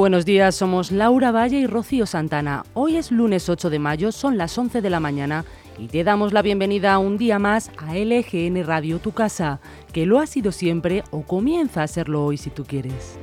Buenos 0.00 0.24
días, 0.24 0.54
somos 0.54 0.92
Laura 0.92 1.30
Valle 1.30 1.58
y 1.58 1.66
Rocío 1.66 2.06
Santana. 2.06 2.64
Hoy 2.72 2.96
es 2.96 3.12
lunes 3.12 3.50
8 3.50 3.68
de 3.68 3.78
mayo, 3.78 4.12
son 4.12 4.38
las 4.38 4.56
11 4.56 4.80
de 4.80 4.88
la 4.88 4.98
mañana 4.98 5.44
y 5.78 5.88
te 5.88 6.04
damos 6.04 6.32
la 6.32 6.40
bienvenida 6.40 6.98
un 6.98 7.18
día 7.18 7.38
más 7.38 7.70
a 7.76 7.94
LGN 7.94 8.64
Radio 8.64 8.98
Tu 8.98 9.12
Casa, 9.12 9.60
que 9.92 10.06
lo 10.06 10.18
ha 10.18 10.26
sido 10.26 10.52
siempre 10.52 11.04
o 11.10 11.20
comienza 11.20 11.82
a 11.82 11.86
serlo 11.86 12.24
hoy 12.24 12.38
si 12.38 12.48
tú 12.48 12.64
quieres. 12.64 13.18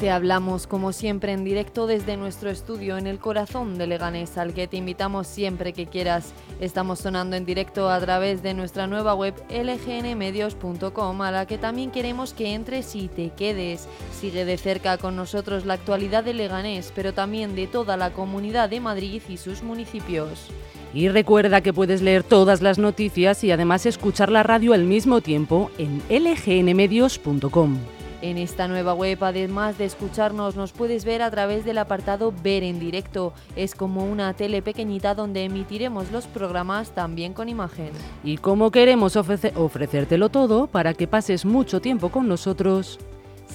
Te 0.00 0.10
hablamos 0.10 0.66
como 0.66 0.94
siempre 0.94 1.34
en 1.34 1.44
directo 1.44 1.86
desde 1.86 2.16
nuestro 2.16 2.48
estudio 2.48 2.96
en 2.96 3.06
el 3.06 3.18
corazón 3.18 3.76
de 3.76 3.86
Leganés, 3.86 4.38
al 4.38 4.54
que 4.54 4.66
te 4.66 4.78
invitamos 4.78 5.26
siempre 5.26 5.74
que 5.74 5.88
quieras. 5.88 6.32
Estamos 6.58 7.00
sonando 7.00 7.36
en 7.36 7.44
directo 7.44 7.90
a 7.90 8.00
través 8.00 8.42
de 8.42 8.54
nuestra 8.54 8.86
nueva 8.86 9.12
web 9.12 9.34
lgnmedios.com, 9.50 11.20
a 11.20 11.30
la 11.30 11.44
que 11.44 11.58
también 11.58 11.90
queremos 11.90 12.32
que 12.32 12.54
entres 12.54 12.96
y 12.96 13.08
te 13.08 13.28
quedes. 13.36 13.88
Sigue 14.18 14.46
de 14.46 14.56
cerca 14.56 14.96
con 14.96 15.16
nosotros 15.16 15.66
la 15.66 15.74
actualidad 15.74 16.24
de 16.24 16.32
Leganés, 16.32 16.94
pero 16.94 17.12
también 17.12 17.54
de 17.54 17.66
toda 17.66 17.98
la 17.98 18.10
comunidad 18.10 18.70
de 18.70 18.80
Madrid 18.80 19.20
y 19.28 19.36
sus 19.36 19.62
municipios. 19.62 20.46
Y 20.94 21.10
recuerda 21.10 21.60
que 21.60 21.74
puedes 21.74 22.00
leer 22.00 22.22
todas 22.22 22.62
las 22.62 22.78
noticias 22.78 23.44
y 23.44 23.52
además 23.52 23.84
escuchar 23.84 24.32
la 24.32 24.44
radio 24.44 24.72
al 24.72 24.84
mismo 24.84 25.20
tiempo 25.20 25.70
en 25.76 26.00
lgnmedios.com. 26.08 27.99
En 28.22 28.36
esta 28.36 28.68
nueva 28.68 28.92
web, 28.92 29.24
además 29.24 29.78
de 29.78 29.86
escucharnos, 29.86 30.54
nos 30.54 30.72
puedes 30.72 31.06
ver 31.06 31.22
a 31.22 31.30
través 31.30 31.64
del 31.64 31.78
apartado 31.78 32.34
Ver 32.42 32.62
en 32.62 32.78
directo. 32.78 33.32
Es 33.56 33.74
como 33.74 34.04
una 34.04 34.34
tele 34.34 34.60
pequeñita 34.60 35.14
donde 35.14 35.44
emitiremos 35.44 36.10
los 36.12 36.26
programas 36.26 36.90
también 36.90 37.32
con 37.32 37.48
imagen. 37.48 37.90
Y 38.22 38.36
como 38.36 38.70
queremos 38.70 39.16
ofrecértelo 39.16 40.28
todo 40.28 40.66
para 40.66 40.92
que 40.92 41.06
pases 41.06 41.46
mucho 41.46 41.80
tiempo 41.80 42.10
con 42.10 42.28
nosotros, 42.28 42.98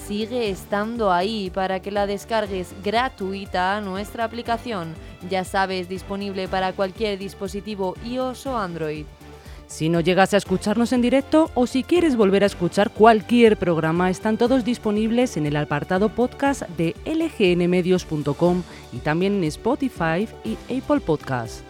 sigue 0.06 0.50
estando 0.50 1.12
ahí 1.12 1.50
para 1.50 1.80
que 1.80 1.92
la 1.92 2.06
descargues 2.06 2.74
gratuita 2.84 3.76
a 3.76 3.80
nuestra 3.80 4.24
aplicación. 4.24 4.94
Ya 5.30 5.44
sabes, 5.44 5.88
disponible 5.88 6.48
para 6.48 6.72
cualquier 6.72 7.18
dispositivo 7.18 7.94
iOS 8.04 8.46
o 8.46 8.58
Android. 8.58 9.06
Si 9.66 9.88
no 9.88 10.00
llegas 10.00 10.32
a 10.32 10.36
escucharnos 10.36 10.92
en 10.92 11.02
directo 11.02 11.50
o 11.54 11.66
si 11.66 11.82
quieres 11.82 12.16
volver 12.16 12.44
a 12.44 12.46
escuchar 12.46 12.90
cualquier 12.90 13.56
programa, 13.56 14.10
están 14.10 14.36
todos 14.36 14.64
disponibles 14.64 15.36
en 15.36 15.46
el 15.46 15.56
apartado 15.56 16.08
podcast 16.08 16.62
de 16.76 16.94
lgnmedios.com 17.04 18.62
y 18.92 18.98
también 18.98 19.34
en 19.36 19.44
Spotify 19.44 20.28
y 20.44 20.56
Apple 20.72 21.00
Podcasts. 21.00 21.65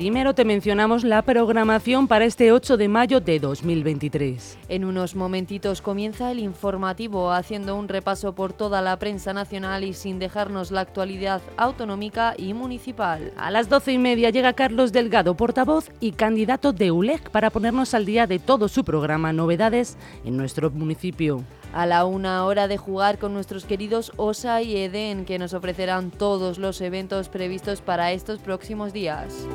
Primero 0.00 0.34
te 0.34 0.46
mencionamos 0.46 1.04
la 1.04 1.20
programación 1.20 2.08
para 2.08 2.24
este 2.24 2.52
8 2.52 2.78
de 2.78 2.88
mayo 2.88 3.20
de 3.20 3.38
2023. 3.38 4.56
En 4.70 4.86
unos 4.86 5.14
momentitos 5.14 5.82
comienza 5.82 6.30
el 6.30 6.38
informativo 6.38 7.32
haciendo 7.32 7.76
un 7.76 7.86
repaso 7.86 8.34
por 8.34 8.54
toda 8.54 8.80
la 8.80 8.98
prensa 8.98 9.34
nacional 9.34 9.84
y 9.84 9.92
sin 9.92 10.18
dejarnos 10.18 10.70
la 10.70 10.80
actualidad 10.80 11.42
autonómica 11.58 12.32
y 12.38 12.54
municipal. 12.54 13.34
A 13.36 13.50
las 13.50 13.68
12 13.68 13.92
y 13.92 13.98
media 13.98 14.30
llega 14.30 14.54
Carlos 14.54 14.90
Delgado, 14.90 15.34
portavoz 15.34 15.90
y 16.00 16.12
candidato 16.12 16.72
de 16.72 16.90
ULEG 16.90 17.30
para 17.30 17.50
ponernos 17.50 17.92
al 17.92 18.06
día 18.06 18.26
de 18.26 18.38
todo 18.38 18.68
su 18.68 18.84
programa 18.84 19.34
Novedades 19.34 19.98
en 20.24 20.38
nuestro 20.38 20.70
municipio 20.70 21.44
a 21.72 21.86
la 21.86 22.04
una 22.04 22.44
hora 22.46 22.66
de 22.66 22.76
jugar 22.76 23.18
con 23.18 23.32
nuestros 23.32 23.64
queridos 23.64 24.12
Osa 24.16 24.60
y 24.60 24.76
Eden, 24.76 25.24
que 25.24 25.38
nos 25.38 25.54
ofrecerán 25.54 26.10
todos 26.10 26.58
los 26.58 26.80
eventos 26.80 27.28
previstos 27.28 27.80
para 27.80 28.10
estos 28.10 28.40
próximos 28.40 28.92
días. 28.92 29.46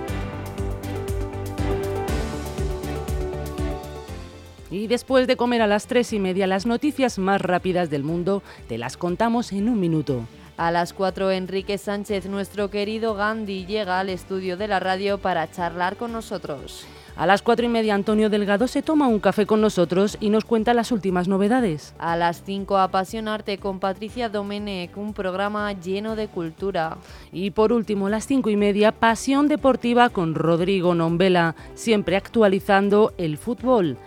Y 4.72 4.88
después 4.88 5.28
de 5.28 5.38
comer 5.38 5.62
a 5.62 5.68
las 5.68 5.88
tres 5.88 6.12
y 6.14 6.20
media 6.20 6.48
las 6.48 6.66
noticias 6.66 7.20
más 7.20 7.42
rápidas 7.42 7.90
del 7.90 8.04
mundo, 8.04 8.42
te 8.68 8.78
las 8.78 8.98
contamos 8.98 9.52
en 9.52 9.70
un 9.70 9.80
minuto. 9.80 10.26
A 10.58 10.72
las 10.72 10.94
4 10.94 11.32
Enrique 11.32 11.78
Sánchez, 11.78 12.28
nuestro 12.28 12.70
querido 12.70 13.14
Gandhi, 13.14 13.66
llega 13.66 14.00
al 14.00 14.10
estudio 14.10 14.56
de 14.56 14.68
la 14.68 14.80
radio 14.80 15.18
para 15.18 15.52
charlar 15.52 15.98
con 15.98 16.14
nosotros. 16.14 16.88
A 17.18 17.26
las 17.26 17.42
cuatro 17.42 17.66
y 17.66 17.70
media 17.70 17.96
Antonio 17.96 18.30
Delgado 18.30 18.68
se 18.68 18.82
toma 18.82 19.08
un 19.08 19.20
café 19.20 19.46
con 19.46 19.62
nosotros 19.62 20.18
y 20.20 20.30
nos 20.30 20.44
cuenta 20.44 20.74
las 20.74 20.92
últimas 20.92 21.30
novedades. 21.30 21.94
A 21.98 22.18
las 22.18 22.44
5 22.46 22.78
Apasionarte 22.78 23.58
con 23.58 23.80
Patricia 23.80 24.28
Domenech, 24.28 24.98
un 24.98 25.14
programa 25.14 25.72
lleno 25.72 26.18
de 26.18 26.28
cultura. 26.28 26.98
Y 27.32 27.52
por 27.52 27.72
último, 27.72 28.08
a 28.08 28.10
las 28.10 28.28
cinco 28.28 28.50
y 28.50 28.58
media 28.58 28.92
Pasión 28.92 29.48
Deportiva 29.48 30.10
con 30.10 30.36
Rodrigo 30.36 30.94
Nombela, 30.94 31.56
siempre 31.74 32.18
actualizando 32.18 33.14
el 33.18 33.38
fútbol 33.38 33.98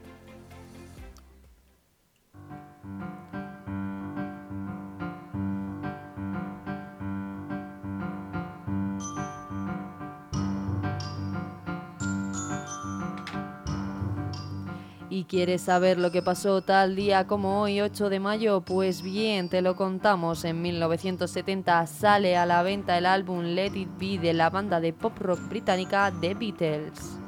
¿Y 15.22 15.26
quieres 15.26 15.62
saber 15.62 16.00
lo 16.00 16.12
que 16.12 16.24
pasó 16.24 16.64
tal 16.64 16.96
día 16.96 17.28
como 17.28 17.62
hoy, 17.62 17.80
8 17.80 18.10
de 18.10 18.20
mayo? 18.20 18.62
Pues 18.62 19.04
bien, 19.04 19.50
te 19.50 19.62
lo 19.62 19.76
contamos. 19.76 20.44
En 20.46 20.64
1970 20.64 21.86
sale 21.86 22.36
a 22.36 22.48
la 22.48 22.64
venta 22.64 22.98
el 22.98 23.06
álbum 23.06 23.44
Let 23.44 23.76
It 23.76 23.90
Be 24.00 24.18
de 24.18 24.34
la 24.34 24.50
banda 24.50 24.80
de 24.80 24.94
pop 24.94 25.16
rock 25.20 25.48
británica 25.48 26.12
The 26.22 26.34
Beatles. 26.34 27.20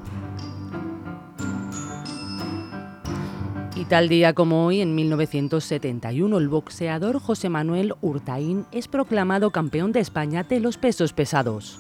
Y 3.76 3.86
tal 3.86 4.10
día 4.10 4.34
como 4.34 4.66
hoy, 4.66 4.82
en 4.82 4.96
1971, 4.96 6.36
el 6.40 6.50
boxeador 6.50 7.20
José 7.20 7.50
Manuel 7.50 7.94
Hurtaín 8.02 8.66
es 8.72 8.88
proclamado 8.88 9.52
campeón 9.52 9.92
de 9.92 10.00
España 10.00 10.42
de 10.42 10.60
los 10.60 10.80
pesos 10.80 11.14
pesados. 11.14 11.80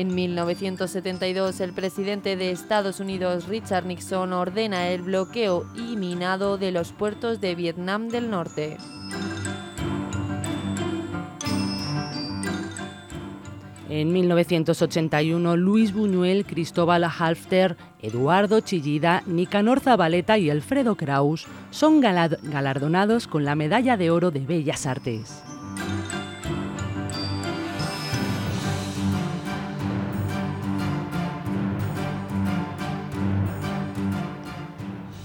En 0.00 0.14
1972, 0.14 1.60
el 1.60 1.74
presidente 1.74 2.34
de 2.34 2.52
Estados 2.52 3.00
Unidos, 3.00 3.48
Richard 3.48 3.84
Nixon, 3.84 4.32
ordena 4.32 4.88
el 4.88 5.02
bloqueo 5.02 5.66
y 5.76 5.94
minado 5.98 6.56
de 6.56 6.72
los 6.72 6.92
puertos 6.92 7.42
de 7.42 7.54
Vietnam 7.54 8.08
del 8.08 8.30
Norte. 8.30 8.78
En 13.90 14.10
1981, 14.10 15.58
Luis 15.58 15.92
Buñuel, 15.92 16.46
Cristóbal 16.46 17.04
Halfter, 17.04 17.76
Eduardo 18.00 18.60
Chillida, 18.60 19.22
Nicanor 19.26 19.80
Zabaleta 19.80 20.38
y 20.38 20.48
Alfredo 20.48 20.94
Kraus 20.94 21.46
son 21.70 22.00
galardonados 22.00 23.26
con 23.26 23.44
la 23.44 23.54
Medalla 23.54 23.98
de 23.98 24.10
Oro 24.10 24.30
de 24.30 24.40
Bellas 24.40 24.86
Artes. 24.86 25.42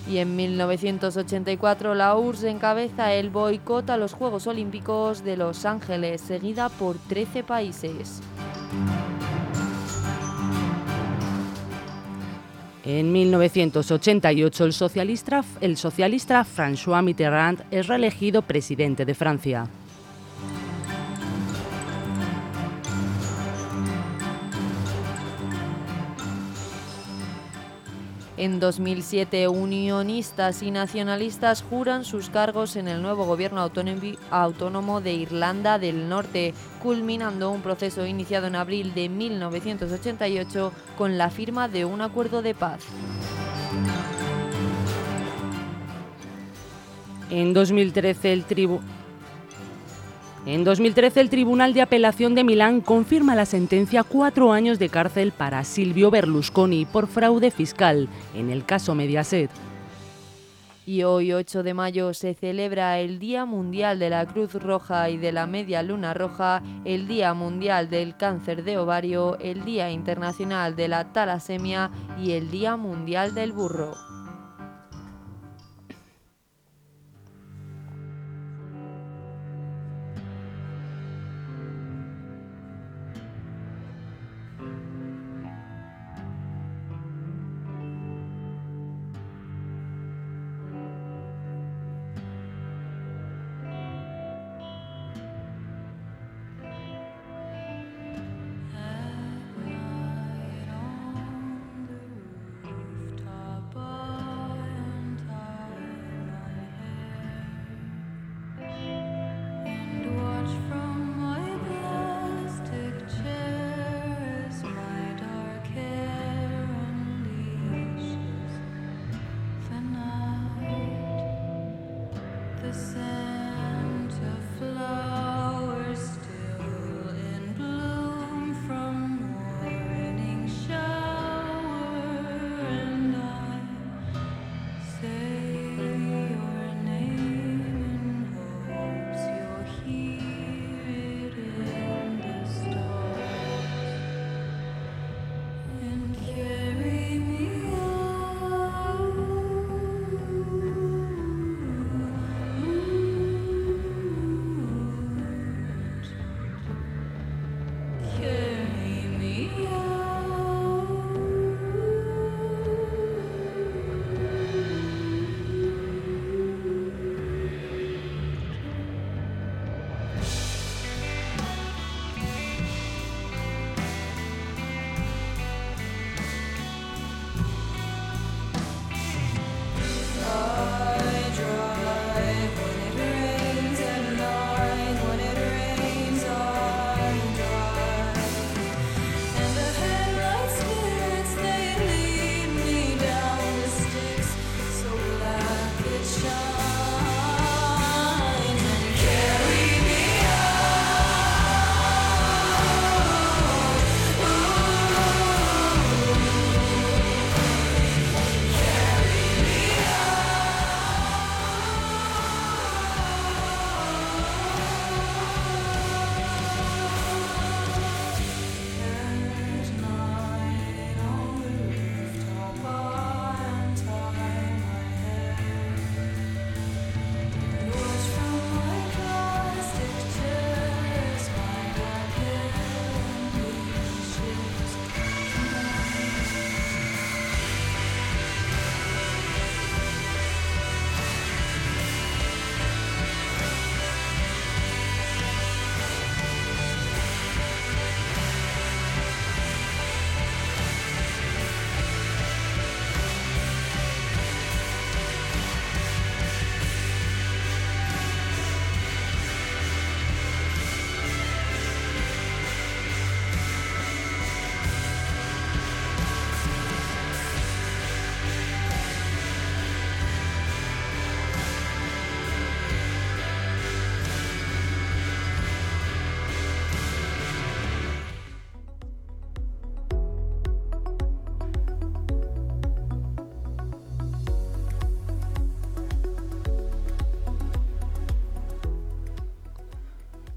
Y 0.08 0.20
en 0.20 0.36
1984 0.36 1.96
la 1.96 2.16
URSS 2.16 2.44
encabeza 2.44 3.14
el 3.14 3.30
boicot 3.32 3.90
a 3.90 3.98
los 3.98 4.14
Juegos 4.14 4.46
Olímpicos 4.46 5.24
de 5.24 5.36
Los 5.36 5.66
Ángeles, 5.66 6.22
seguida 6.22 6.70
por 6.70 6.98
13 6.98 7.44
países. 7.44 8.22
En 12.86 13.12
1988 13.12 14.66
el 14.66 14.74
socialista, 14.74 15.44
el 15.60 15.76
socialista 15.76 16.46
François 16.46 17.04
Mitterrand 17.04 17.64
es 17.72 17.88
reelegido 17.88 18.44
presidente 18.44 19.06
de 19.06 19.16
Francia. 19.16 19.68
En 28.38 28.60
2007, 28.60 29.48
unionistas 29.48 30.62
y 30.62 30.70
nacionalistas 30.70 31.64
juran 31.64 32.04
sus 32.04 32.30
cargos 32.30 32.76
en 32.76 32.90
el 32.90 33.02
nuevo 33.02 33.26
gobierno 33.26 33.62
autónomo 34.30 35.00
de 35.00 35.14
Irlanda 35.14 35.80
del 35.80 36.10
Norte, 36.10 36.54
culminando 36.84 37.50
un 37.50 37.62
proceso 37.62 38.06
iniciado 38.06 38.48
en 38.48 38.58
abril 38.58 38.94
de 38.94 39.08
1988 39.08 40.74
con 40.98 41.18
la 41.18 41.30
firma 41.30 41.70
de 41.70 41.86
un 41.86 42.02
acuerdo 42.02 42.42
de 42.42 42.54
paz. 42.54 42.82
En 47.30 47.54
2013, 47.54 48.34
el 48.34 48.44
Tribunal 48.44 49.05
en 50.46 50.64
2013 50.64 51.22
el 51.22 51.30
Tribunal 51.30 51.74
de 51.74 51.82
Apelación 51.82 52.36
de 52.36 52.44
Milán 52.44 52.82
confirma 52.82 53.34
la 53.34 53.46
sentencia 53.46 54.04
cuatro 54.04 54.54
años 54.54 54.78
de 54.78 54.90
cárcel 54.90 55.32
para 55.32 55.64
Silvio 55.64 56.12
Berlusconi 56.12 56.86
por 56.86 57.08
fraude 57.08 57.50
fiscal 57.50 58.08
en 58.36 58.52
el 58.52 58.64
caso 58.64 58.94
Mediaset. 58.94 59.50
Y 60.86 61.02
hoy 61.02 61.34
8 61.34 61.64
de 61.64 61.74
mayo 61.74 62.14
se 62.14 62.36
celebra 62.36 63.00
el 63.00 63.18
Día 63.18 63.46
Mundial 63.46 63.98
de 63.98 64.12
la 64.12 64.24
Cruz 64.28 64.54
Roja 64.54 65.10
y 65.10 65.18
de 65.18 65.32
la 65.32 65.48
Media 65.48 65.82
Luna 65.82 66.14
Roja, 66.14 66.62
el 66.84 67.08
Día 67.08 67.34
Mundial 67.34 67.90
del 67.90 68.16
Cáncer 68.16 68.64
de 68.64 68.78
Ovario, 68.78 69.40
el 69.40 69.66
Día 69.66 69.90
Internacional 69.90 70.76
de 70.76 70.88
la 70.90 71.12
Talasemia 71.12 71.90
y 72.22 72.34
el 72.34 72.52
Día 72.52 72.78
Mundial 72.78 73.34
del 73.34 73.52
Burro. 73.52 74.15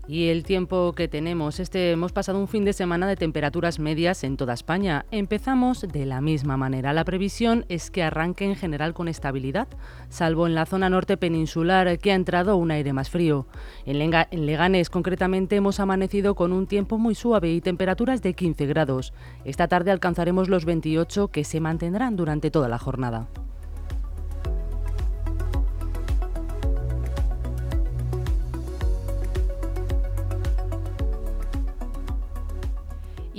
Y 0.08 0.28
el 0.28 0.42
tiempo 0.42 0.94
que 0.94 1.06
tenemos, 1.06 1.60
este 1.60 1.90
hemos 1.90 2.12
pasado 2.12 2.38
un 2.38 2.48
fin 2.48 2.64
de 2.64 2.72
semana 2.72 3.06
de 3.06 3.14
temperaturas 3.14 3.78
medias 3.78 4.24
en 4.24 4.38
toda 4.38 4.54
España. 4.54 5.04
Empezamos 5.10 5.82
de 5.82 6.06
la 6.06 6.22
misma 6.22 6.56
manera. 6.56 6.94
La 6.94 7.04
previsión 7.04 7.66
es 7.68 7.90
que 7.90 8.02
arranque 8.02 8.46
en 8.46 8.56
general 8.56 8.94
con 8.94 9.08
estabilidad, 9.08 9.68
salvo 10.08 10.46
en 10.46 10.54
la 10.54 10.64
zona 10.64 10.88
norte 10.88 11.18
peninsular 11.18 11.98
que 11.98 12.12
ha 12.12 12.14
entrado 12.14 12.56
un 12.56 12.70
aire 12.70 12.94
más 12.94 13.10
frío. 13.10 13.46
En, 13.84 14.00
en 14.00 14.46
Leganés 14.46 14.88
concretamente 14.88 15.56
hemos 15.56 15.78
amanecido 15.78 16.34
con 16.34 16.54
un 16.54 16.66
tiempo 16.66 16.96
muy 16.96 17.14
suave 17.14 17.52
y 17.52 17.60
temperaturas 17.60 18.22
de 18.22 18.32
15 18.32 18.64
grados. 18.64 19.12
Esta 19.44 19.68
tarde 19.68 19.90
alcanzaremos 19.90 20.48
los 20.48 20.64
28 20.64 21.28
que 21.28 21.44
se 21.44 21.60
mantendrán 21.60 22.16
durante 22.16 22.50
toda 22.50 22.68
la 22.68 22.78
jornada. 22.78 23.28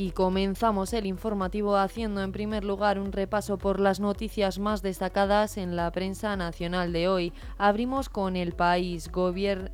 Y 0.02 0.12
comenzamos 0.12 0.94
el 0.94 1.06
informativo 1.06 1.76
haciendo 1.76 2.24
en 2.24 2.32
primer 2.32 2.64
lugar 2.64 3.00
un 3.00 3.12
repaso 3.12 3.58
por 3.58 3.82
las 3.82 4.00
noticias 4.00 4.58
más 4.58 4.82
destacadas 4.82 5.58
en 5.58 5.76
la 5.76 5.92
prensa 5.92 6.38
nacional 6.38 6.94
de 6.94 7.10
hoy. 7.10 7.34
Abrimos 7.58 8.08
con 8.08 8.38
el 8.38 8.54
país. 8.54 9.12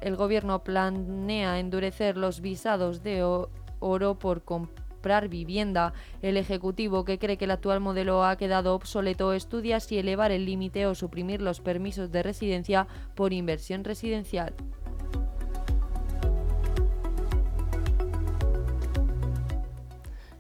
el 0.02 0.16
gobierno 0.16 0.64
planea 0.64 1.60
endurecer 1.60 2.18
los 2.18 2.42
visados 2.42 3.04
de 3.04 3.24
oro 3.80 4.18
por 4.18 4.44
comprar 4.44 5.28
vivienda. 5.30 5.94
El 6.24 6.38
Ejecutivo, 6.38 7.06
que 7.06 7.20
cree 7.20 7.38
que 7.38 7.46
el 7.46 7.52
actual 7.52 7.80
modelo 7.80 8.26
ha 8.26 8.36
quedado 8.36 8.74
obsoleto, 8.74 9.32
estudia 9.32 9.80
si 9.80 10.00
elevar 10.00 10.32
el 10.32 10.46
límite 10.46 10.88
o 10.88 10.96
suprimir 10.96 11.40
los 11.40 11.62
permisos 11.62 12.12
de 12.12 12.24
residencia 12.24 12.88
por 13.14 13.32
inversión 13.32 13.84
residencial. 13.84 14.56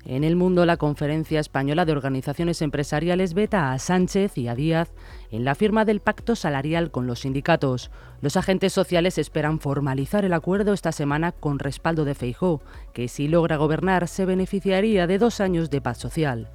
En 0.07 0.23
el 0.23 0.35
mundo, 0.35 0.67
la 0.67 0.77
Conferencia 0.77 1.39
Española 1.39 1.83
de 1.83 1.91
Organizaciones 1.91 2.61
Empresariales 2.61 3.33
veta 3.33 3.71
a 3.71 3.79
Sánchez 3.79 4.37
y 4.37 4.47
a 4.47 4.53
Díaz 4.53 4.91
en 5.31 5.45
la 5.45 5.55
firma 5.55 5.83
del 5.83 5.99
pacto 5.99 6.35
salarial 6.35 6.91
con 6.91 7.07
los 7.07 7.21
sindicatos. 7.21 7.89
Los 8.21 8.37
agentes 8.37 8.71
sociales 8.71 9.17
esperan 9.17 9.59
formalizar 9.59 10.23
el 10.23 10.33
acuerdo 10.33 10.73
esta 10.73 10.91
semana 10.91 11.31
con 11.31 11.57
respaldo 11.57 12.05
de 12.05 12.13
Feijó, 12.13 12.61
que 12.93 13.07
si 13.07 13.27
logra 13.27 13.57
gobernar 13.57 14.07
se 14.07 14.25
beneficiaría 14.25 15.07
de 15.07 15.17
dos 15.17 15.41
años 15.41 15.71
de 15.71 15.81
paz 15.81 15.97
social. 15.97 16.51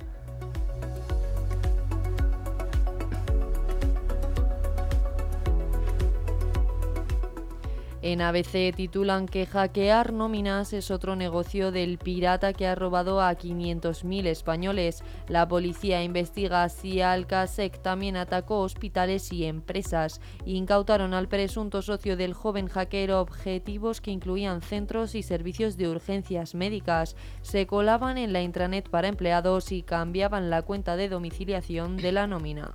En 8.02 8.22
ABC 8.22 8.74
titulan 8.74 9.26
que 9.26 9.44
hackear 9.44 10.14
nóminas 10.14 10.72
es 10.72 10.90
otro 10.90 11.16
negocio 11.16 11.70
del 11.70 11.98
pirata 11.98 12.54
que 12.54 12.66
ha 12.66 12.74
robado 12.74 13.20
a 13.20 13.36
500.000 13.36 14.26
españoles. 14.26 15.04
La 15.28 15.46
policía 15.46 16.02
investiga 16.02 16.66
si 16.70 17.02
Alcasec 17.02 17.82
también 17.82 18.16
atacó 18.16 18.60
hospitales 18.60 19.30
y 19.32 19.44
empresas. 19.44 20.22
Incautaron 20.46 21.12
al 21.12 21.28
presunto 21.28 21.82
socio 21.82 22.16
del 22.16 22.32
joven 22.32 22.68
hacker 22.68 23.12
objetivos 23.12 24.00
que 24.00 24.12
incluían 24.12 24.62
centros 24.62 25.14
y 25.14 25.22
servicios 25.22 25.76
de 25.76 25.88
urgencias 25.88 26.54
médicas. 26.54 27.16
Se 27.42 27.66
colaban 27.66 28.16
en 28.16 28.32
la 28.32 28.40
intranet 28.40 28.88
para 28.88 29.08
empleados 29.08 29.72
y 29.72 29.82
cambiaban 29.82 30.48
la 30.48 30.62
cuenta 30.62 30.96
de 30.96 31.10
domiciliación 31.10 31.98
de 31.98 32.12
la 32.12 32.26
nómina. 32.26 32.74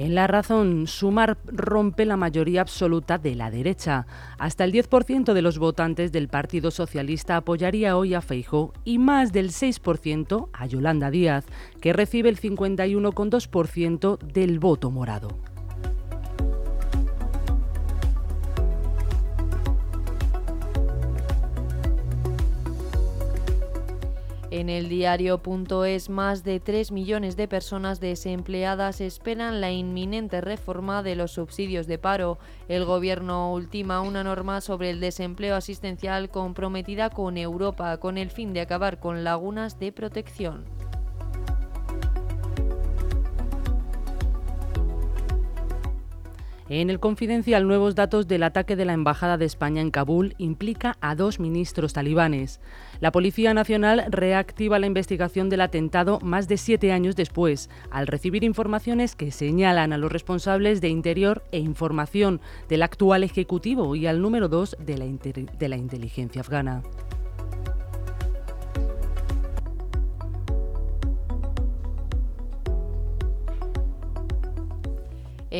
En 0.00 0.14
la 0.14 0.28
razón, 0.28 0.86
Sumar 0.86 1.38
rompe 1.46 2.04
la 2.04 2.16
mayoría 2.16 2.60
absoluta 2.60 3.18
de 3.18 3.34
la 3.34 3.50
derecha. 3.50 4.06
Hasta 4.38 4.62
el 4.62 4.72
10% 4.72 5.32
de 5.32 5.42
los 5.42 5.58
votantes 5.58 6.12
del 6.12 6.28
Partido 6.28 6.70
Socialista 6.70 7.34
apoyaría 7.34 7.96
hoy 7.96 8.14
a 8.14 8.20
Feijo 8.20 8.72
y 8.84 8.98
más 8.98 9.32
del 9.32 9.50
6% 9.50 10.50
a 10.52 10.66
Yolanda 10.66 11.10
Díaz, 11.10 11.46
que 11.80 11.92
recibe 11.92 12.28
el 12.28 12.38
51,2% 12.38 14.18
del 14.18 14.60
voto 14.60 14.92
morado. 14.92 15.47
En 24.50 24.70
el 24.70 24.88
diario.es, 24.88 26.08
más 26.08 26.42
de 26.42 26.58
3 26.58 26.90
millones 26.90 27.36
de 27.36 27.46
personas 27.46 28.00
desempleadas 28.00 29.02
esperan 29.02 29.60
la 29.60 29.70
inminente 29.70 30.40
reforma 30.40 31.02
de 31.02 31.16
los 31.16 31.32
subsidios 31.32 31.86
de 31.86 31.98
paro. 31.98 32.38
El 32.66 32.86
Gobierno 32.86 33.52
ultima 33.52 34.00
una 34.00 34.24
norma 34.24 34.62
sobre 34.62 34.88
el 34.88 35.00
desempleo 35.00 35.54
asistencial 35.54 36.30
comprometida 36.30 37.10
con 37.10 37.36
Europa 37.36 37.98
con 37.98 38.16
el 38.16 38.30
fin 38.30 38.54
de 38.54 38.62
acabar 38.62 38.98
con 39.00 39.22
lagunas 39.22 39.78
de 39.78 39.92
protección. 39.92 40.64
En 46.70 46.90
el 46.90 47.00
confidencial, 47.00 47.66
nuevos 47.66 47.94
datos 47.94 48.28
del 48.28 48.42
ataque 48.42 48.76
de 48.76 48.84
la 48.84 48.92
Embajada 48.92 49.38
de 49.38 49.46
España 49.46 49.80
en 49.80 49.90
Kabul 49.90 50.34
implica 50.36 50.98
a 51.00 51.14
dos 51.14 51.40
ministros 51.40 51.94
talibanes. 51.94 52.60
La 53.00 53.12
Policía 53.12 53.54
Nacional 53.54 54.06
reactiva 54.10 54.80
la 54.80 54.86
investigación 54.86 55.48
del 55.48 55.60
atentado 55.60 56.18
más 56.20 56.48
de 56.48 56.56
siete 56.56 56.90
años 56.90 57.14
después, 57.14 57.70
al 57.90 58.08
recibir 58.08 58.42
informaciones 58.42 59.14
que 59.14 59.30
señalan 59.30 59.92
a 59.92 59.98
los 59.98 60.10
responsables 60.10 60.80
de 60.80 60.88
Interior 60.88 61.44
e 61.52 61.58
Información 61.58 62.40
del 62.68 62.82
actual 62.82 63.22
Ejecutivo 63.22 63.94
y 63.94 64.08
al 64.08 64.20
número 64.20 64.48
dos 64.48 64.76
de 64.80 64.98
la, 64.98 65.76
inteligencia 65.76 66.40
afgana. 66.40 66.82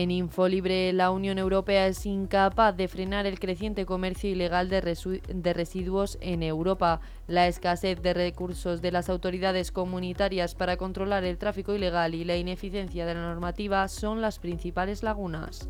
En 0.01 0.13
Infolibre, 0.13 0.93
la 0.93 1.11
Unión 1.11 1.39
Europea 1.39 1.89
es 1.89 2.07
incapaz 2.07 2.77
de 2.77 2.87
frenar 2.87 3.27
el 3.27 3.41
creciente 3.41 3.85
comercio 3.85 4.31
ilegal 4.31 4.69
de, 4.69 4.81
residuos 5.53 6.19
en 6.21 6.45
Europa. 6.45 7.01
La 7.27 7.49
escasez 7.49 8.01
de 8.01 8.15
recursos 8.15 8.81
de 8.81 8.93
las 8.93 9.09
autoridades 9.09 9.73
comunitarias 9.73 10.55
para 10.55 10.77
controlar 10.77 11.25
el 11.25 11.37
tráfico 11.37 11.75
ilegal 11.75 12.15
y 12.15 12.25
la 12.25 12.37
ineficiencia 12.37 13.07
de 13.07 13.15
la 13.15 13.23
normativa 13.23 13.89
son 13.89 14.21
las 14.21 14.39
principales 14.39 15.03
lagunas. 15.03 15.69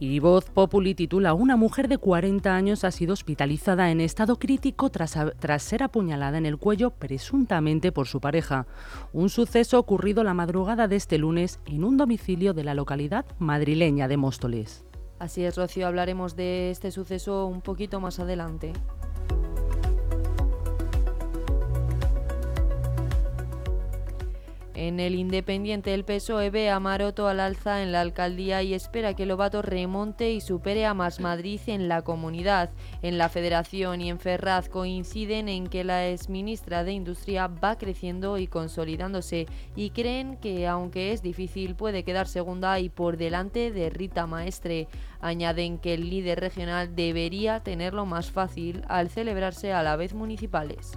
Y 0.00 0.20
Voz 0.20 0.48
Populi 0.50 0.94
titula 0.94 1.34
Una 1.34 1.56
mujer 1.56 1.88
de 1.88 1.98
40 1.98 2.54
años 2.54 2.84
ha 2.84 2.92
sido 2.92 3.14
hospitalizada 3.14 3.90
en 3.90 4.00
estado 4.00 4.38
crítico 4.38 4.90
tras, 4.90 5.18
tras, 5.40 5.62
ser 5.62 5.82
apuñalada 5.82 6.38
en 6.38 6.46
el 6.46 6.56
cuello 6.56 6.90
presuntamente 6.90 7.90
por 7.90 8.06
su 8.06 8.20
pareja. 8.20 8.68
Un 9.12 9.28
suceso 9.28 9.76
ocurrido 9.76 10.22
la 10.22 10.34
madrugada 10.34 10.86
de 10.86 10.94
este 10.94 11.18
lunes 11.18 11.58
en 11.66 11.82
un 11.82 11.96
domicilio 11.96 12.54
de 12.54 12.62
la 12.62 12.74
localidad 12.74 13.26
madrileña 13.40 14.06
de 14.06 14.16
Móstoles. 14.16 14.84
Así 15.18 15.44
es, 15.44 15.56
Rocío, 15.56 15.88
hablaremos 15.88 16.36
de 16.36 16.70
este 16.70 16.92
suceso 16.92 17.46
un 17.46 17.60
poquito 17.60 17.98
más 17.98 18.20
adelante. 18.20 18.72
En 24.80 25.00
el 25.00 25.16
Independiente, 25.16 25.92
el 25.92 26.04
PSOE 26.04 26.50
ve 26.50 26.70
a 26.70 26.78
Maroto 26.78 27.26
al 27.26 27.40
alza 27.40 27.82
en 27.82 27.90
la 27.90 28.00
alcaldía 28.00 28.62
y 28.62 28.74
espera 28.74 29.14
que 29.14 29.26
Lobato 29.26 29.60
remonte 29.60 30.30
y 30.30 30.40
supere 30.40 30.86
a 30.86 30.94
Más 30.94 31.18
Madrid 31.18 31.60
en 31.66 31.88
la 31.88 32.02
comunidad. 32.02 32.70
En 33.02 33.18
la 33.18 33.28
Federación 33.28 34.00
y 34.00 34.08
en 34.08 34.20
Ferraz 34.20 34.68
coinciden 34.68 35.48
en 35.48 35.66
que 35.66 35.82
la 35.82 36.06
exministra 36.06 36.84
de 36.84 36.92
Industria 36.92 37.48
va 37.48 37.76
creciendo 37.76 38.38
y 38.38 38.46
consolidándose 38.46 39.46
y 39.74 39.90
creen 39.90 40.36
que, 40.36 40.68
aunque 40.68 41.12
es 41.12 41.22
difícil, 41.22 41.74
puede 41.74 42.04
quedar 42.04 42.28
segunda 42.28 42.78
y 42.78 42.88
por 42.88 43.16
delante 43.16 43.72
de 43.72 43.90
Rita 43.90 44.28
Maestre. 44.28 44.86
Añaden 45.20 45.78
que 45.78 45.94
el 45.94 46.08
líder 46.08 46.38
regional 46.38 46.94
debería 46.94 47.64
tenerlo 47.64 48.06
más 48.06 48.30
fácil 48.30 48.84
al 48.86 49.08
celebrarse 49.08 49.72
a 49.72 49.82
la 49.82 49.96
vez 49.96 50.14
municipales. 50.14 50.92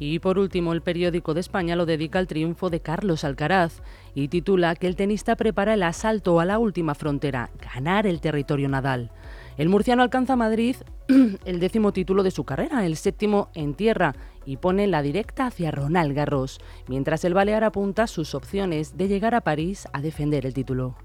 Y 0.00 0.18
por 0.18 0.38
último, 0.38 0.72
el 0.72 0.80
periódico 0.80 1.34
de 1.34 1.40
España 1.40 1.76
lo 1.76 1.84
dedica 1.84 2.18
al 2.18 2.26
triunfo 2.26 2.70
de 2.70 2.80
Carlos 2.80 3.22
Alcaraz 3.22 3.82
y 4.14 4.28
titula 4.28 4.74
que 4.74 4.86
el 4.86 4.96
tenista 4.96 5.36
prepara 5.36 5.74
el 5.74 5.82
asalto 5.82 6.40
a 6.40 6.46
la 6.46 6.58
última 6.58 6.94
frontera, 6.94 7.50
ganar 7.74 8.06
el 8.06 8.22
territorio 8.22 8.70
nadal. 8.70 9.10
El 9.58 9.68
murciano 9.68 10.02
alcanza 10.02 10.36
Madrid 10.36 10.76
el 11.44 11.60
décimo 11.60 11.92
título 11.92 12.22
de 12.22 12.30
su 12.30 12.44
carrera, 12.44 12.86
el 12.86 12.96
séptimo 12.96 13.50
en 13.54 13.74
tierra, 13.74 14.14
y 14.46 14.56
pone 14.56 14.86
la 14.86 15.02
directa 15.02 15.46
hacia 15.46 15.70
Ronald 15.70 16.14
Garros, 16.14 16.60
mientras 16.88 17.22
el 17.26 17.34
Balear 17.34 17.62
apunta 17.62 18.06
sus 18.06 18.34
opciones 18.34 18.96
de 18.96 19.06
llegar 19.06 19.34
a 19.34 19.42
París 19.42 19.86
a 19.92 20.00
defender 20.00 20.46
el 20.46 20.54
título. 20.54 20.96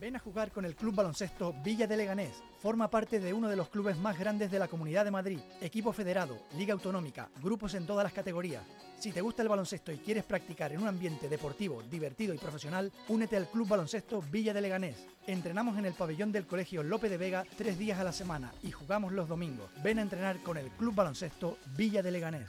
Ven 0.00 0.14
a 0.14 0.18
jugar 0.18 0.52
con 0.52 0.64
el 0.66 0.76
Club 0.76 0.94
Baloncesto 0.94 1.54
Villa 1.64 1.86
de 1.86 1.96
Leganés. 1.96 2.42
Forma 2.60 2.88
parte 2.88 3.18
de 3.18 3.32
uno 3.32 3.48
de 3.48 3.56
los 3.56 3.70
clubes 3.70 3.96
más 3.96 4.18
grandes 4.18 4.50
de 4.50 4.58
la 4.58 4.68
Comunidad 4.68 5.04
de 5.04 5.10
Madrid. 5.10 5.38
Equipo 5.60 5.92
federado, 5.92 6.38
liga 6.56 6.74
autonómica, 6.74 7.30
grupos 7.42 7.74
en 7.74 7.86
todas 7.86 8.04
las 8.04 8.12
categorías. 8.12 8.62
Si 8.98 9.12
te 9.12 9.22
gusta 9.22 9.42
el 9.42 9.48
baloncesto 9.48 9.92
y 9.92 9.98
quieres 9.98 10.24
practicar 10.24 10.72
en 10.72 10.82
un 10.82 10.88
ambiente 10.88 11.28
deportivo, 11.28 11.82
divertido 11.82 12.34
y 12.34 12.38
profesional, 12.38 12.92
únete 13.08 13.36
al 13.36 13.48
Club 13.48 13.68
Baloncesto 13.68 14.22
Villa 14.22 14.52
de 14.52 14.60
Leganés. 14.60 15.06
Entrenamos 15.26 15.78
en 15.78 15.86
el 15.86 15.94
pabellón 15.94 16.32
del 16.32 16.46
Colegio 16.46 16.82
Lope 16.82 17.08
de 17.08 17.16
Vega 17.16 17.44
tres 17.56 17.78
días 17.78 17.98
a 17.98 18.04
la 18.04 18.12
semana 18.12 18.52
y 18.62 18.72
jugamos 18.72 19.12
los 19.12 19.28
domingos. 19.28 19.70
Ven 19.82 19.98
a 19.98 20.02
entrenar 20.02 20.42
con 20.42 20.56
el 20.56 20.70
Club 20.70 20.94
Baloncesto 20.94 21.58
Villa 21.76 22.02
de 22.02 22.10
Leganés. 22.10 22.48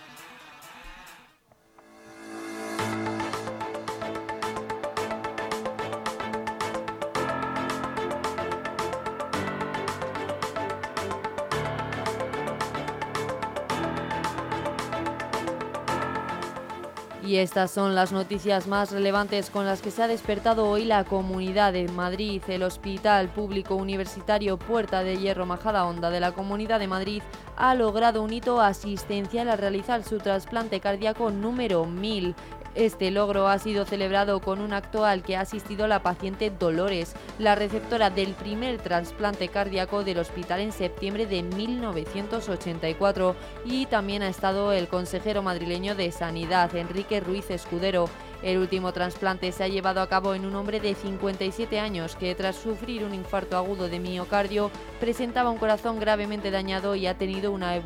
Y 17.31 17.37
estas 17.37 17.71
son 17.71 17.95
las 17.95 18.11
noticias 18.11 18.67
más 18.67 18.91
relevantes 18.91 19.49
con 19.49 19.65
las 19.65 19.81
que 19.81 19.89
se 19.89 20.03
ha 20.03 20.09
despertado 20.09 20.67
hoy 20.67 20.83
la 20.83 21.05
Comunidad 21.05 21.71
de 21.71 21.87
Madrid. 21.87 22.41
El 22.49 22.61
Hospital 22.61 23.29
Público 23.29 23.75
Universitario 23.75 24.59
Puerta 24.59 25.01
de 25.01 25.15
Hierro 25.15 25.45
Majada 25.45 25.85
Honda 25.85 26.09
de 26.09 26.19
la 26.19 26.33
Comunidad 26.33 26.77
de 26.77 26.89
Madrid 26.89 27.23
ha 27.55 27.73
logrado 27.73 28.21
un 28.21 28.33
hito 28.33 28.59
asistencial 28.59 29.47
al 29.47 29.59
realizar 29.59 30.03
su 30.03 30.17
trasplante 30.17 30.81
cardíaco 30.81 31.31
número 31.31 31.85
1000. 31.85 32.35
Este 32.73 33.11
logro 33.11 33.49
ha 33.49 33.59
sido 33.59 33.83
celebrado 33.83 34.39
con 34.39 34.61
un 34.61 34.71
acto 34.71 35.03
al 35.03 35.23
que 35.23 35.35
ha 35.35 35.41
asistido 35.41 35.87
la 35.87 36.03
paciente 36.03 36.49
Dolores, 36.49 37.13
la 37.37 37.53
receptora 37.53 38.09
del 38.09 38.33
primer 38.33 38.77
trasplante 38.77 39.49
cardíaco 39.49 40.05
del 40.05 40.19
hospital 40.19 40.61
en 40.61 40.71
septiembre 40.71 41.25
de 41.25 41.43
1984, 41.43 43.35
y 43.65 43.87
también 43.87 44.23
ha 44.23 44.29
estado 44.29 44.71
el 44.71 44.87
consejero 44.87 45.43
madrileño 45.43 45.95
de 45.95 46.13
Sanidad, 46.13 46.73
Enrique 46.73 47.19
Ruiz 47.19 47.49
Escudero. 47.51 48.09
El 48.41 48.57
último 48.57 48.93
trasplante 48.93 49.51
se 49.51 49.65
ha 49.65 49.67
llevado 49.67 49.99
a 50.01 50.07
cabo 50.07 50.33
en 50.33 50.45
un 50.45 50.55
hombre 50.55 50.79
de 50.79 50.95
57 50.95 51.77
años 51.77 52.15
que 52.15 52.33
tras 52.35 52.55
sufrir 52.55 53.03
un 53.03 53.13
infarto 53.13 53.57
agudo 53.57 53.89
de 53.89 53.99
miocardio 53.99 54.71
presentaba 54.99 55.51
un 55.51 55.59
corazón 55.59 55.99
gravemente 55.99 56.51
dañado 56.51 56.95
y 56.95 57.05
ha 57.05 57.17
tenido 57.17 57.51
una, 57.51 57.79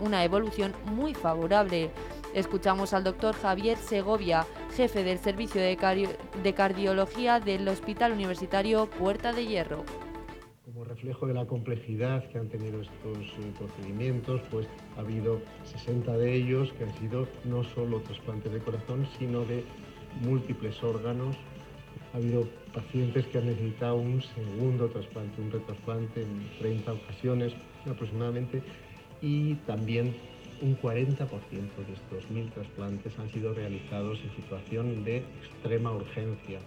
una 0.00 0.24
evolución 0.24 0.74
muy 0.84 1.14
favorable. 1.14 1.90
Escuchamos 2.34 2.92
al 2.94 3.04
doctor 3.04 3.32
Javier 3.36 3.78
Segovia, 3.78 4.44
jefe 4.74 5.04
del 5.04 5.18
Servicio 5.18 5.60
de, 5.62 6.52
Cardiología 6.52 7.38
del 7.38 7.68
Hospital 7.68 8.10
Universitario 8.10 8.90
Puerta 8.90 9.32
de 9.32 9.46
Hierro. 9.46 9.84
Como 10.64 10.82
reflejo 10.82 11.28
de 11.28 11.34
la 11.34 11.46
complejidad 11.46 12.28
que 12.30 12.38
han 12.38 12.48
tenido 12.48 12.82
estos 12.82 13.18
eh, 13.18 13.52
procedimientos, 13.56 14.40
pues 14.50 14.66
ha 14.96 15.02
habido 15.02 15.40
60 15.62 16.18
de 16.18 16.34
ellos 16.34 16.72
que 16.72 16.82
han 16.82 16.98
sido 16.98 17.28
no 17.44 17.62
solo 17.62 18.00
trasplantes 18.00 18.52
de 18.52 18.58
corazón, 18.58 19.06
sino 19.16 19.44
de 19.44 19.64
múltiples 20.22 20.82
órganos. 20.82 21.36
Ha 22.14 22.16
habido 22.16 22.48
pacientes 22.72 23.26
que 23.26 23.38
han 23.38 23.46
necesitado 23.46 23.94
un 23.94 24.20
segundo 24.20 24.88
trasplante, 24.88 25.40
un 25.40 25.52
retrasplante 25.52 26.22
en 26.22 26.50
30 26.58 26.94
ocasiones 26.94 27.52
aproximadamente, 27.88 28.60
y 29.22 29.54
también 29.66 30.16
un 30.60 30.76
40% 30.80 31.18
de 31.86 31.92
estos 31.92 32.30
mil 32.30 32.50
trasplantes 32.50 33.12
han 33.18 33.30
sido 33.32 33.54
realizados 33.54 34.18
en 34.24 34.36
situación 34.36 35.04
de 35.04 35.18
extrema 35.18 35.92
urgencia. 35.92 36.60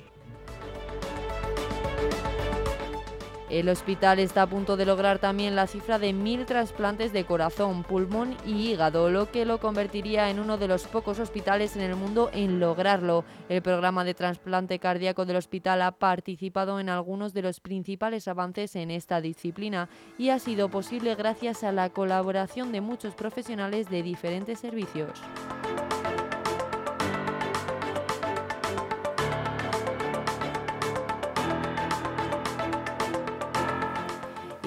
El 3.50 3.70
hospital 3.70 4.20
está 4.20 4.42
a 4.42 4.48
punto 4.48 4.76
de 4.76 4.86
lograr 4.86 5.20
también 5.20 5.56
la 5.56 5.68
cifra 5.68 6.00
de 6.00 6.12
mil 6.12 6.46
trasplantes 6.46 7.14
de 7.14 7.24
corazón, 7.24 7.84
pulmón 7.84 8.36
y 8.46 8.72
hígado, 8.72 9.10
lo 9.10 9.32
que 9.32 9.46
lo 9.46 9.60
convertiría 9.60 10.30
en 10.30 10.40
uno 10.40 10.58
de 10.58 10.68
los 10.68 10.84
pocos 10.84 11.18
hospitales 11.20 11.78
en 11.78 11.84
el 11.84 11.96
mundo 11.96 12.30
en 12.34 12.60
lograrlo. 12.60 13.24
El 13.48 13.62
programa 13.62 14.04
de 14.04 14.14
trasplante 14.14 14.80
cardíaco 14.80 15.26
del 15.26 15.38
hospital 15.38 15.82
ha 15.82 15.92
participado 15.92 16.82
en 16.82 16.90
algunos 16.90 17.34
de 17.34 17.44
los 17.44 17.62
principales 17.62 18.28
avances 18.28 18.76
en 18.76 18.92
esta 18.92 19.22
disciplina 19.22 19.88
y 20.18 20.30
ha 20.30 20.40
sido 20.40 20.68
posible 20.68 21.16
gracias 21.16 21.64
a 21.64 21.72
la 21.72 21.90
colaboración 21.90 22.74
de 22.74 22.82
muchos 22.82 23.16
profesionales 23.16 23.90
de 23.90 24.04
diferentes 24.04 24.60
servicios. 24.60 25.22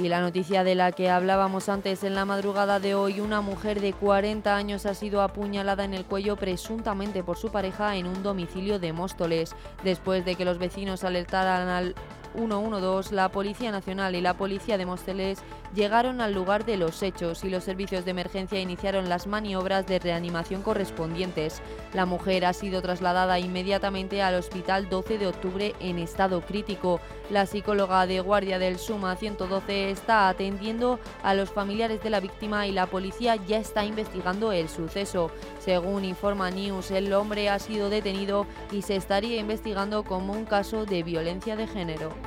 Y 0.03 0.09
la 0.09 0.23
noticia 0.23 0.65
de 0.65 0.75
la 0.75 0.93
que 0.93 1.11
hablábamos 1.11 1.69
antes 1.69 2.05
en 2.05 2.15
la 2.15 2.25
madrugada 2.25 2.81
de 2.81 2.95
hoy, 2.95 3.21
una 3.21 3.43
mujer 3.43 3.83
de 3.83 3.93
40 3.93 4.57
años 4.57 4.87
ha 4.87 4.95
sido 4.95 5.21
apuñalada 5.21 5.85
en 5.85 5.93
el 5.93 6.07
cuello 6.07 6.37
presuntamente 6.37 7.23
por 7.23 7.37
su 7.37 7.51
pareja 7.51 7.97
en 7.97 8.07
un 8.07 8.23
domicilio 8.23 8.79
de 8.79 8.95
Móstoles, 8.95 9.55
después 9.85 10.25
de 10.25 10.37
que 10.37 10.47
los 10.47 10.57
vecinos 10.57 11.05
alertaran 11.05 11.69
al 11.69 11.95
112, 12.35 13.15
la 13.15 13.29
Policía 13.31 13.71
Nacional 13.71 14.15
y 14.15 14.21
la 14.21 14.35
Policía 14.35 14.79
de 14.79 14.87
Móstoles 14.87 15.39
llegaron 15.75 16.21
al 16.21 16.33
lugar 16.33 16.65
de 16.65 16.77
los 16.77 17.03
hechos 17.03 17.45
y 17.45 17.51
los 17.51 17.65
servicios 17.65 18.05
de 18.05 18.11
emergencia 18.11 18.61
iniciaron 18.61 19.09
las 19.09 19.27
maniobras 19.27 19.87
de 19.87 19.99
reanimación 19.99 20.63
correspondientes. 20.63 21.63
La 21.95 22.07
mujer 22.07 22.45
ha 22.45 22.53
sido 22.53 22.83
trasladada 22.83 23.39
inmediatamente 23.39 24.23
al 24.23 24.35
Hospital 24.35 24.89
12 24.89 25.19
de 25.19 25.27
Octubre 25.27 25.75
en 25.81 25.99
estado 25.99 26.41
crítico. 26.41 27.01
La 27.31 27.47
psicóloga 27.47 28.07
de 28.07 28.21
guardia 28.21 28.59
del 28.59 28.79
Suma 28.79 29.15
112 29.17 29.91
está 29.91 30.29
atendiendo 30.29 30.99
a 31.23 31.35
los 31.35 31.51
familiares 31.51 32.03
de 32.03 32.11
la 32.11 32.21
víctima 32.21 32.67
y 32.67 32.73
la 32.73 32.87
policía 32.87 33.37
ya 33.37 33.59
está 33.59 33.85
investigando 33.85 34.53
el 34.53 34.69
suceso. 34.69 35.31
Según 35.61 36.05
informa 36.05 36.51
News, 36.51 36.91
el 36.91 37.13
hombre 37.13 37.49
ha 37.49 37.59
sido 37.59 37.91
detenido 37.91 38.47
y 38.73 38.83
se 38.83 38.97
estaría 38.97 39.39
investigando 39.39 40.03
como 40.03 40.33
un 40.33 40.45
caso 40.45 40.87
de 40.87 41.03
violencia 41.03 41.57
de 41.57 41.67
género. 41.67 42.20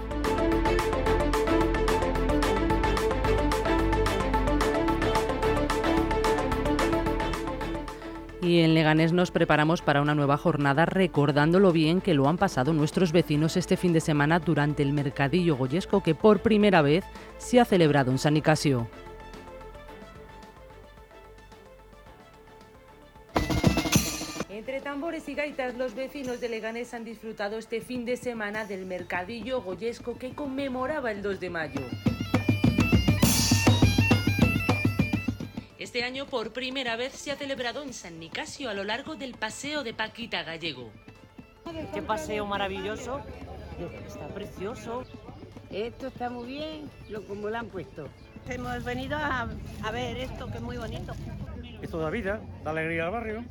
Y 8.43 8.59
en 8.59 8.73
Leganés 8.73 9.13
nos 9.13 9.31
preparamos 9.31 9.81
para 9.81 10.01
una 10.01 10.15
nueva 10.15 10.35
jornada 10.35 10.85
recordando 10.85 11.61
lo 11.61 11.71
bien 11.71 12.01
que 12.01 12.13
lo 12.13 12.27
han 12.27 12.37
pasado 12.37 12.73
nuestros 12.73 13.13
vecinos 13.13 13.55
este 13.55 13.77
fin 13.77 13.93
de 13.93 14.01
semana 14.01 14.39
durante 14.39 14.83
el 14.83 14.91
Mercadillo 14.91 15.55
Goyesco 15.55 16.03
que 16.03 16.13
por 16.13 16.41
primera 16.41 16.81
vez 16.81 17.05
se 17.37 17.61
ha 17.61 17.65
celebrado 17.65 18.11
en 18.11 18.17
San 18.17 18.33
Nicasio. 18.33 18.89
Entre 24.49 24.81
tambores 24.81 25.29
y 25.29 25.35
gaitas, 25.35 25.75
los 25.77 25.95
vecinos 25.95 26.41
de 26.41 26.49
Leganés 26.49 26.93
han 26.93 27.05
disfrutado 27.05 27.57
este 27.57 27.79
fin 27.79 28.03
de 28.03 28.17
semana 28.17 28.65
del 28.65 28.85
Mercadillo 28.85 29.61
Goyesco 29.61 30.17
que 30.17 30.35
conmemoraba 30.35 31.11
el 31.11 31.21
2 31.21 31.39
de 31.39 31.49
mayo. 31.49 31.81
Este 35.93 36.05
año 36.05 36.25
por 36.25 36.53
primera 36.53 36.95
vez 36.95 37.13
se 37.13 37.31
ha 37.31 37.35
celebrado 37.35 37.83
en 37.83 37.93
San 37.93 38.17
Nicasio 38.17 38.67
a 38.67 38.73
lo 38.73 38.83
largo 38.83 39.15
del 39.15 39.35
paseo 39.35 39.83
de 39.83 39.93
Paquita 39.93 40.41
Gallego. 40.41 40.89
Qué 41.93 42.01
paseo 42.01 42.47
maravilloso, 42.47 43.21
está 44.07 44.27
precioso. 44.29 45.03
Esto 45.69 46.07
está 46.07 46.31
muy 46.31 46.47
bien, 46.47 46.89
lo 47.09 47.21
como 47.27 47.47
lo 47.47 47.59
han 47.59 47.67
puesto. 47.67 48.07
Hemos 48.49 48.83
venido 48.83 49.17
a, 49.17 49.47
a 49.83 49.91
ver 49.91 50.17
esto 50.17 50.47
que 50.47 50.55
es 50.55 50.61
muy 50.63 50.77
bonito. 50.77 51.13
Esto 51.79 51.99
da 51.99 52.09
vida, 52.09 52.41
da 52.63 52.71
alegría 52.71 53.05
al 53.05 53.11
barrio. 53.11 53.45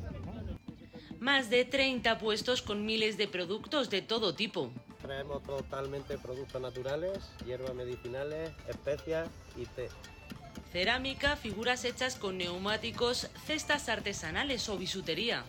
Más 1.21 1.49
de 1.49 1.63
30 1.63 2.19
puestos 2.19 2.61
con 2.61 2.85
miles 2.85 3.15
de 3.15 3.29
productos 3.29 3.89
de 3.89 4.01
todo 4.01 4.35
tipo. 4.35 4.69
Traemos 5.01 5.43
totalmente 5.43 6.17
productos 6.17 6.61
naturales, 6.61 7.19
hierbas 7.45 7.73
medicinales, 7.73 8.51
especias 8.67 9.29
y 9.55 9.65
té 9.65 9.87
cerámica, 10.73 11.35
figuras 11.35 11.85
hechas 11.85 12.15
con 12.15 12.39
neumáticos, 12.39 13.29
cestas 13.45 13.89
artesanales 13.89 14.67
o 14.69 14.77
bisutería. 14.77 15.45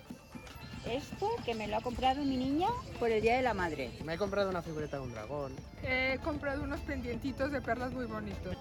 Esto 0.87 1.31
que 1.47 1.55
me 1.55 1.67
lo 1.67 1.79
ha 1.79 1.81
comprado 1.81 2.23
mi 2.23 2.37
niña 2.37 2.69
por 3.01 3.11
el 3.11 3.23
Día 3.23 3.37
de 3.37 3.43
la 3.43 3.55
Madre. 3.55 3.91
Me 4.05 4.15
he 4.15 4.19
comprado 4.19 4.51
una 4.51 4.61
figureta 4.61 4.99
de 4.99 5.03
un 5.03 5.13
dragón. 5.13 5.57
He 5.83 6.19
comprado 6.23 6.63
unos 6.63 6.81
pendientitos 6.81 7.51
de 7.51 7.63
perlas 7.63 7.93
muy 7.93 8.05
bonitos. 8.05 8.55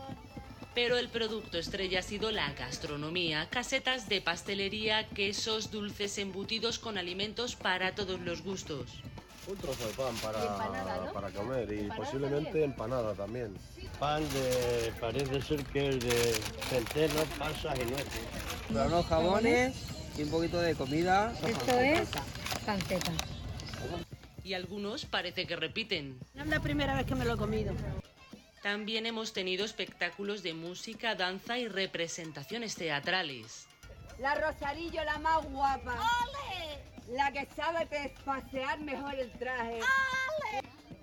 Pero 0.74 0.98
el 0.98 1.10
producto 1.10 1.58
estrella 1.58 2.00
ha 2.00 2.02
sido 2.02 2.32
la 2.32 2.54
gastronomía, 2.54 3.50
casetas 3.50 4.08
de 4.08 4.22
pastelería, 4.22 5.06
quesos, 5.10 5.70
dulces 5.70 6.18
embutidos 6.18 6.80
con 6.80 6.98
alimentos 6.98 7.58
para 7.58 7.94
todos 7.94 8.22
los 8.22 8.42
gustos. 8.42 9.04
Un 9.46 9.58
trozo 9.58 9.88
de 9.88 9.94
pan 9.94 10.16
para, 10.18 11.12
para 11.12 11.30
comer 11.32 11.72
y 11.72 11.90
posiblemente 11.90 12.64
empanada 12.64 13.14
también. 13.14 13.54
pan 14.00 14.24
de, 14.30 14.94
parece 15.02 15.42
ser 15.42 15.66
que 15.66 15.90
es 15.90 16.00
de 16.00 16.34
centeno, 16.70 17.24
pasas 17.38 17.78
y 17.78 17.86
nueces. 17.86 18.22
Para 18.72 18.88
unos 18.88 19.06
jabones 19.06 19.76
y 20.18 20.24
un 20.24 20.30
poquito 20.30 20.60
de 20.60 20.76
comida. 20.76 21.34
Esto 21.46 21.80
es 21.80 22.10
panceta. 22.66 23.12
Y 24.46 24.54
algunos 24.54 25.06
parece 25.06 25.46
que 25.46 25.56
repiten. 25.56 26.20
Es 26.36 26.48
la 26.48 26.62
primera 26.62 26.96
vez 26.96 27.06
que 27.06 27.16
me 27.16 27.26
lo 27.26 27.34
he 27.34 27.38
comido. 27.38 27.74
También 28.62 29.06
hemos 29.06 29.34
tenido 29.34 29.66
espectáculos 29.66 30.42
de 30.42 30.54
música, 30.54 31.16
danza 31.16 31.58
y 31.60 31.68
representaciones 31.68 32.76
teatrales. 32.76 33.68
La 34.20 34.36
Rosarillo, 34.36 35.04
la 35.04 35.18
más 35.20 35.44
guapa. 35.46 35.98
La 37.10 37.32
que 37.32 37.48
sabe 37.56 37.88
pasear 38.26 38.80
mejor 38.80 39.16
el 39.16 39.32
traje. 39.34 39.80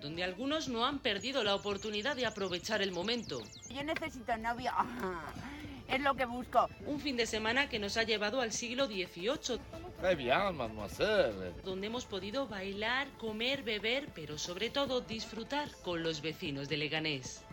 Donde 0.01 0.25
algunos 0.25 0.69
no 0.69 0.87
han 0.87 0.99
perdido 0.99 1.45
la 1.45 1.55
oportunidad 1.55 2.17
de 2.17 2.27
aprovechar 2.27 2.81
el 2.81 2.93
momento. 2.93 3.43
Yo 3.69 3.83
necesito 3.83 4.37
novio. 4.37 4.73
Es 5.89 6.01
lo 6.01 6.15
que 6.15 6.25
busco. 6.25 6.69
Un 6.87 7.01
fin 7.01 7.17
de 7.17 7.27
semana 7.27 7.69
que 7.69 7.81
nos 7.81 7.97
ha 7.97 8.05
llevado 8.05 8.41
al 8.41 8.53
siglo 8.53 8.87
XVIII. 8.87 9.59
Très 10.01 10.17
bien, 10.17 10.57
mademoiselle. 10.57 11.53
Donde 11.65 11.89
hemos 11.89 12.05
podido 12.05 12.47
bailar, 12.47 13.09
comer, 13.19 13.65
beber, 13.65 14.09
pero 14.15 14.39
sobre 14.39 14.71
todo 14.71 15.01
disfrutar 15.01 15.69
con 15.83 16.05
los 16.05 16.23
vecinos 16.23 16.69
de 16.69 16.77
Leganés. 16.77 17.45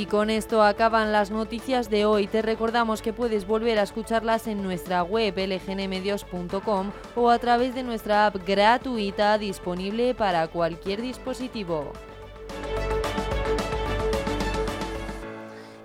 Y 0.00 0.06
con 0.06 0.30
esto 0.30 0.62
acaban 0.62 1.12
las 1.12 1.30
noticias 1.30 1.90
de 1.90 2.06
hoy. 2.06 2.26
Te 2.26 2.40
recordamos 2.40 3.02
que 3.02 3.12
puedes 3.12 3.46
volver 3.46 3.78
a 3.78 3.82
escucharlas 3.82 4.46
en 4.46 4.62
nuestra 4.62 5.02
web 5.02 5.36
lgnmedios.com 5.36 6.90
o 7.16 7.28
a 7.28 7.38
través 7.38 7.74
de 7.74 7.82
nuestra 7.82 8.24
app 8.24 8.36
gratuita 8.46 9.36
disponible 9.36 10.14
para 10.14 10.48
cualquier 10.48 11.02
dispositivo. 11.02 11.92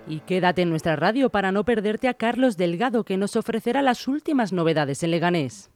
Y 0.08 0.20
quédate 0.20 0.62
en 0.62 0.70
nuestra 0.70 0.96
radio 0.96 1.28
para 1.28 1.52
no 1.52 1.66
perderte 1.66 2.08
a 2.08 2.14
Carlos 2.14 2.56
Delgado 2.56 3.04
que 3.04 3.18
nos 3.18 3.36
ofrecerá 3.36 3.82
las 3.82 4.08
últimas 4.08 4.50
novedades 4.50 5.02
en 5.02 5.10
Leganés. 5.10 5.75